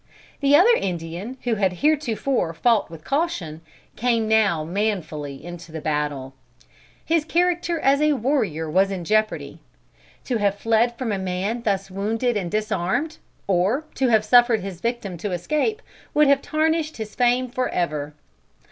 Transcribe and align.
The 0.39 0.55
other 0.55 0.73
Indian, 0.75 1.37
who 1.43 1.53
had 1.61 1.73
heretofore 1.73 2.55
fought 2.55 2.89
with 2.89 3.03
caution, 3.03 3.61
came 3.95 4.27
now 4.27 4.63
manfully 4.63 5.45
into 5.45 5.71
the 5.71 5.79
battle. 5.79 6.33
His 7.05 7.23
character 7.23 7.79
as 7.79 8.01
a 8.01 8.13
warrior 8.13 8.67
was 8.67 8.89
in 8.89 9.03
jeopardy. 9.03 9.59
To 10.25 10.37
have 10.37 10.55
fled 10.57 10.97
from 10.97 11.11
a 11.11 11.19
man 11.19 11.61
thus 11.61 11.91
wounded 11.91 12.35
and 12.35 12.49
disarmed, 12.49 13.19
or 13.45 13.83
to 13.93 14.07
have 14.07 14.25
suffered 14.25 14.61
his 14.61 14.81
victim 14.81 15.17
to 15.19 15.33
escape, 15.33 15.83
would 16.15 16.25
have 16.27 16.41
tarnished 16.41 16.97
his 16.97 17.13
fame 17.13 17.47
for 17.47 17.69
ever. 17.69 18.15